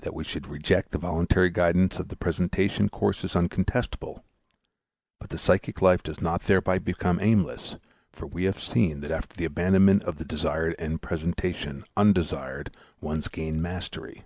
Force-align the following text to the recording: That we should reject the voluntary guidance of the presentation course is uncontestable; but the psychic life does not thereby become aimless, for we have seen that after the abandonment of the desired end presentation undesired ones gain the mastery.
That 0.00 0.14
we 0.14 0.24
should 0.24 0.48
reject 0.48 0.90
the 0.90 0.98
voluntary 0.98 1.48
guidance 1.48 2.00
of 2.00 2.08
the 2.08 2.16
presentation 2.16 2.88
course 2.88 3.22
is 3.22 3.36
uncontestable; 3.36 4.24
but 5.20 5.30
the 5.30 5.38
psychic 5.38 5.80
life 5.80 6.02
does 6.02 6.20
not 6.20 6.42
thereby 6.42 6.80
become 6.80 7.20
aimless, 7.22 7.76
for 8.10 8.26
we 8.26 8.46
have 8.46 8.58
seen 8.60 8.98
that 9.02 9.12
after 9.12 9.36
the 9.36 9.44
abandonment 9.44 10.02
of 10.02 10.16
the 10.18 10.24
desired 10.24 10.74
end 10.80 11.02
presentation 11.02 11.84
undesired 11.96 12.74
ones 13.00 13.28
gain 13.28 13.58
the 13.58 13.62
mastery. 13.62 14.24